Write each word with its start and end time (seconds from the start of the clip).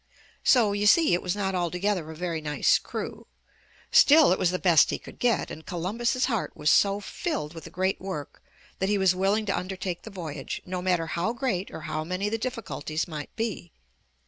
So, 0.43 0.73
you 0.73 0.87
see, 0.87 1.13
it 1.13 1.21
was 1.21 1.35
not 1.35 1.53
alto 1.53 1.77
gether 1.77 2.09
a 2.09 2.15
very 2.15 2.41
nice 2.41 2.79
crew! 2.79 3.27
Still 3.91 4.31
it 4.31 4.39
was 4.39 4.49
the 4.49 4.57
best 4.57 4.89
he 4.89 4.97
could 4.97 5.19
get, 5.19 5.51
and 5.51 5.63
Columbus' 5.63 6.25
heart 6.25 6.57
was 6.57 6.71
so 6.71 6.99
filled 6.99 7.53
with 7.53 7.65
the 7.65 7.69
great 7.69 8.01
work 8.01 8.41
that 8.79 8.89
he 8.89 8.97
was 8.97 9.13
willing 9.13 9.45
to 9.45 9.55
undertake 9.55 10.01
the 10.01 10.09
voyage, 10.09 10.59
no 10.65 10.81
matter 10.81 11.05
how 11.05 11.33
great 11.33 11.69
or 11.69 11.81
how 11.81 12.03
many 12.03 12.29
the 12.29 12.39
difficulties 12.39 13.07
might 13.07 13.29
be. 13.35 13.71